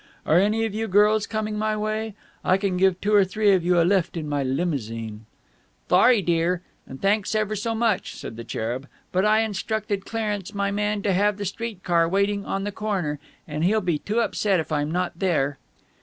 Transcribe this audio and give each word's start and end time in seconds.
Are 0.25 0.39
any 0.39 0.65
of 0.65 0.73
you 0.73 0.87
girls 0.87 1.27
coming 1.27 1.59
my 1.59 1.77
way? 1.77 2.15
I 2.43 2.57
Can 2.57 2.75
give 2.75 2.99
two 2.99 3.13
or 3.13 3.23
three 3.23 3.51
of 3.51 3.63
you 3.63 3.79
a 3.79 3.85
lift 3.85 4.17
in 4.17 4.27
my 4.27 4.41
limousine." 4.41 5.27
"Thorry, 5.89 6.15
old 6.17 6.25
dear, 6.25 6.61
and 6.87 6.99
thanks 6.99 7.35
ever 7.35 7.55
so 7.55 7.75
much," 7.75 8.15
said 8.15 8.35
the 8.35 8.43
cherub, 8.43 8.87
"but 9.11 9.25
I 9.25 9.41
instructed 9.41 10.03
Clarence, 10.07 10.55
my 10.55 10.71
man, 10.71 11.03
to 11.03 11.13
have 11.13 11.37
the 11.37 11.45
street 11.45 11.83
car 11.83 12.09
waiting 12.09 12.43
on 12.45 12.63
the 12.63 12.71
corner, 12.71 13.19
and 13.47 13.63
he'll 13.63 13.79
be 13.79 13.99
too 13.99 14.21
upset 14.21 14.59
if 14.59 14.71
I'm 14.71 14.89
not 14.89 15.19
there." 15.19 15.59